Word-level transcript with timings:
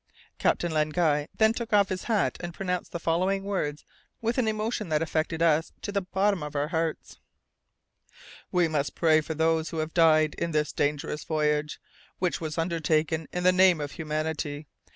Captain 0.39 0.71
Len 0.71 0.89
Guy 0.89 1.27
then 1.37 1.53
took 1.53 1.73
off 1.73 1.89
his 1.89 2.05
hat 2.05 2.35
and 2.39 2.55
pronounced 2.55 2.91
the 2.91 2.99
following 2.99 3.43
words 3.43 3.85
with 4.19 4.39
an 4.39 4.47
emotion 4.47 4.89
that 4.89 5.03
affected 5.03 5.43
us 5.43 5.73
to 5.83 5.91
the 5.91 6.01
bottom 6.01 6.41
of 6.41 6.55
our 6.55 6.69
hearts: 6.69 7.19
"We 8.51 8.67
must 8.67 8.95
pray 8.95 9.21
for 9.21 9.35
those 9.35 9.69
who 9.69 9.77
have 9.77 9.93
died 9.93 10.33
in 10.39 10.53
this 10.53 10.73
dangerous 10.73 11.23
voyage, 11.23 11.79
which 12.17 12.41
was 12.41 12.57
undertaken 12.57 13.27
in 13.31 13.43
the 13.43 13.51
name 13.51 13.79
of 13.79 13.91
humanity. 13.91 14.65